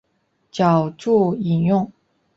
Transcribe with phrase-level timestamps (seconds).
[0.49, 1.91] 脚注引用